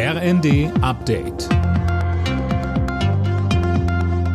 RND 0.00 0.70
Update. 0.80 1.48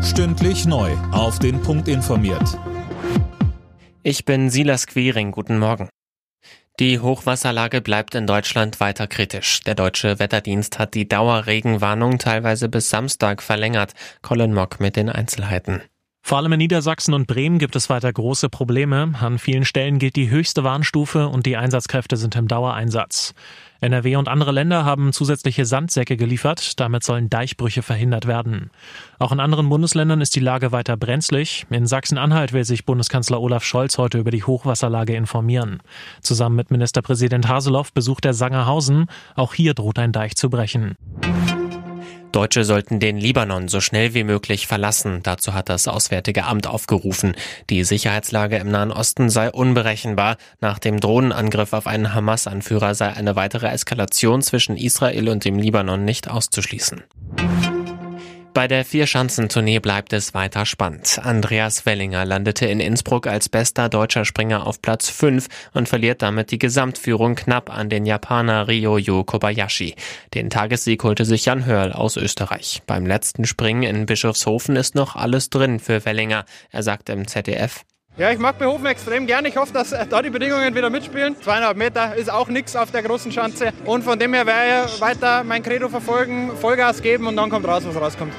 Stündlich 0.03 0.65
neu. 0.65 0.91
Auf 1.13 1.39
den 1.39 1.61
Punkt 1.61 1.87
informiert. 1.87 2.59
Ich 4.03 4.25
bin 4.25 4.49
Silas 4.49 4.87
Quering. 4.87 5.31
Guten 5.31 5.59
Morgen. 5.59 5.87
Die 6.81 6.99
Hochwasserlage 6.99 7.79
bleibt 7.79 8.13
in 8.13 8.27
Deutschland 8.27 8.81
weiter 8.81 9.07
kritisch. 9.07 9.61
Der 9.61 9.75
deutsche 9.75 10.19
Wetterdienst 10.19 10.79
hat 10.79 10.95
die 10.95 11.07
Dauerregenwarnung 11.07 12.17
teilweise 12.17 12.67
bis 12.67 12.89
Samstag 12.89 13.41
verlängert. 13.41 13.93
Colin 14.21 14.53
Mock 14.53 14.81
mit 14.81 14.97
den 14.97 15.07
Einzelheiten. 15.07 15.81
Vor 16.25 16.37
allem 16.37 16.53
in 16.53 16.59
Niedersachsen 16.59 17.13
und 17.13 17.27
Bremen 17.27 17.59
gibt 17.59 17.75
es 17.75 17.89
weiter 17.89 18.11
große 18.11 18.47
Probleme. 18.47 19.13
An 19.19 19.37
vielen 19.37 19.65
Stellen 19.65 19.99
gilt 19.99 20.15
die 20.15 20.29
höchste 20.29 20.63
Warnstufe 20.63 21.27
und 21.27 21.45
die 21.45 21.57
Einsatzkräfte 21.57 22.15
sind 22.15 22.37
im 22.37 22.47
Dauereinsatz. 22.47 23.33
NRW 23.81 24.15
und 24.15 24.29
andere 24.29 24.53
Länder 24.53 24.85
haben 24.85 25.11
zusätzliche 25.11 25.65
Sandsäcke 25.65 26.15
geliefert. 26.15 26.79
Damit 26.79 27.03
sollen 27.03 27.29
Deichbrüche 27.29 27.81
verhindert 27.81 28.25
werden. 28.25 28.71
Auch 29.19 29.33
in 29.33 29.41
anderen 29.41 29.67
Bundesländern 29.67 30.21
ist 30.21 30.33
die 30.37 30.39
Lage 30.39 30.71
weiter 30.71 30.95
brenzlig. 30.95 31.65
In 31.69 31.85
Sachsen-Anhalt 31.85 32.53
will 32.53 32.63
sich 32.63 32.85
Bundeskanzler 32.85 33.41
Olaf 33.41 33.65
Scholz 33.65 33.97
heute 33.97 34.17
über 34.17 34.31
die 34.31 34.45
Hochwasserlage 34.45 35.17
informieren. 35.17 35.81
Zusammen 36.21 36.55
mit 36.55 36.71
Ministerpräsident 36.71 37.49
Haseloff 37.49 37.91
besucht 37.91 38.23
er 38.23 38.33
Sangerhausen. 38.33 39.07
Auch 39.35 39.53
hier 39.53 39.73
droht 39.73 39.99
ein 39.99 40.13
Deich 40.13 40.37
zu 40.37 40.49
brechen. 40.49 40.95
Deutsche 42.33 42.65
sollten 42.65 42.99
den 42.99 43.17
Libanon 43.17 43.67
so 43.67 43.79
schnell 43.79 44.15
wie 44.15 44.23
möglich 44.23 44.65
verlassen. 44.65 45.21
Dazu 45.21 45.53
hat 45.53 45.69
das 45.69 45.87
Auswärtige 45.87 46.45
Amt 46.45 46.65
aufgerufen. 46.65 47.35
Die 47.69 47.83
Sicherheitslage 47.83 48.57
im 48.57 48.71
Nahen 48.71 48.91
Osten 48.91 49.29
sei 49.29 49.51
unberechenbar. 49.51 50.37
Nach 50.59 50.79
dem 50.79 50.99
Drohnenangriff 50.99 51.73
auf 51.73 51.85
einen 51.85 52.13
Hamas-Anführer 52.13 52.95
sei 52.95 53.13
eine 53.13 53.35
weitere 53.35 53.67
Eskalation 53.67 54.41
zwischen 54.41 54.77
Israel 54.77 55.29
und 55.29 55.45
dem 55.45 55.59
Libanon 55.59 56.03
nicht 56.05 56.27
auszuschließen. 56.27 57.03
Bei 58.53 58.67
der 58.67 58.85
Vierschanzentournee 58.85 59.79
bleibt 59.79 60.13
es 60.13 60.35
weiter 60.35 60.67
spannend. 60.67 61.19
Andreas 61.23 61.87
Wellinger 61.87 62.23
landete 62.23 62.67
in 62.67 62.79
Innsbruck 62.79 63.25
als 63.25 63.49
bester 63.49 63.89
deutscher 63.89 64.25
Springer 64.25 64.67
auf 64.67 64.79
Platz 64.79 65.09
5 65.09 65.47
und 65.73 65.89
verliert 65.89 66.21
damit 66.21 66.51
die 66.51 66.59
Gesamtführung 66.59 67.33
knapp 67.33 67.75
an 67.75 67.89
den 67.89 68.05
Japaner 68.05 68.67
Ryoyo 68.67 69.23
Kobayashi. 69.23 69.95
Den 70.35 70.51
Tagessieg 70.51 71.03
holte 71.03 71.25
sich 71.25 71.45
Jan 71.45 71.65
Hörl 71.65 71.93
aus 71.93 72.15
Österreich. 72.15 72.83
Beim 72.85 73.07
letzten 73.07 73.45
Springen 73.45 73.83
in 73.83 74.05
Bischofshofen 74.05 74.75
ist 74.75 74.93
noch 74.93 75.15
alles 75.15 75.49
drin 75.49 75.79
für 75.79 76.05
Wellinger. 76.05 76.45
Er 76.69 76.83
sagt 76.83 77.09
im 77.09 77.27
ZDF, 77.27 77.83
ja, 78.17 78.31
ich 78.31 78.39
mag 78.39 78.57
Behofen 78.59 78.85
extrem 78.85 79.25
gern. 79.25 79.45
Ich 79.45 79.57
hoffe, 79.57 79.73
dass 79.73 79.91
äh, 79.91 80.05
da 80.07 80.21
die 80.21 80.29
Bedingungen 80.29 80.75
wieder 80.75 80.89
mitspielen. 80.89 81.35
Zweieinhalb 81.41 81.77
Meter 81.77 82.15
ist 82.15 82.31
auch 82.31 82.47
nichts 82.47 82.75
auf 82.75 82.91
der 82.91 83.01
großen 83.01 83.31
Schanze. 83.31 83.73
Und 83.85 84.03
von 84.03 84.19
dem 84.19 84.33
her 84.33 84.45
werde 84.45 84.87
ich 84.87 85.01
weiter 85.01 85.43
mein 85.43 85.63
Credo 85.63 85.89
verfolgen, 85.89 86.51
Vollgas 86.59 87.01
geben 87.01 87.27
und 87.27 87.35
dann 87.35 87.49
kommt 87.49 87.67
raus, 87.67 87.83
was 87.85 87.95
rauskommt. 87.95 88.33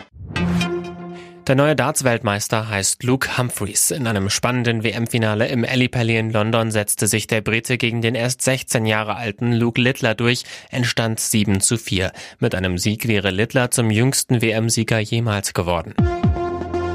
Der 1.47 1.57
neue 1.57 1.77
Darts-Weltmeister 1.77 2.71
heißt 2.71 3.03
Luke 3.03 3.37
Humphreys. 3.37 3.91
In 3.91 4.07
einem 4.07 4.31
spannenden 4.31 4.83
WM-Finale 4.83 5.49
im 5.49 5.63
Ellipelli 5.63 6.17
in 6.17 6.31
London 6.31 6.71
setzte 6.71 7.07
sich 7.07 7.27
der 7.27 7.43
Brite 7.43 7.77
gegen 7.77 8.01
den 8.01 8.15
erst 8.15 8.41
16 8.41 8.87
Jahre 8.87 9.17
alten 9.17 9.53
Luke 9.53 9.79
Littler 9.79 10.15
durch, 10.15 10.45
entstand 10.71 11.21
7 11.21 11.61
zu 11.61 11.77
4. 11.77 12.13
Mit 12.39 12.55
einem 12.55 12.79
Sieg 12.79 13.09
wäre 13.09 13.31
Littler 13.31 13.71
zum 13.71 13.91
jüngsten 13.91 14.41
WM-Sieger 14.41 15.01
jemals 15.01 15.53
geworden. 15.53 15.93